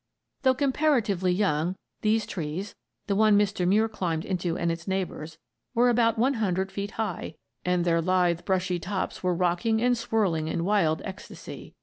]Though 0.41 0.55
comparatively 0.55 1.31
young, 1.31 1.75
these 2.01 2.25
trees 2.25 2.73
the 3.05 3.15
one 3.15 3.37
Mr. 3.37 3.67
Muir 3.67 3.87
climbed 3.87 4.25
into 4.25 4.57
and 4.57 4.71
its 4.71 4.87
neighbors 4.87 5.37
were 5.75 5.89
about 5.89 6.17
100 6.17 6.71
feet 6.71 6.91
high, 6.93 7.35
and 7.63 7.85
"their 7.85 8.01
lithe, 8.01 8.41
brushy 8.43 8.79
tops 8.79 9.21
were 9.21 9.35
rocking 9.35 9.79
and 9.79 9.95
swirling 9.95 10.47
in 10.47 10.65
wild 10.65 11.03
ecstasy." 11.05 11.75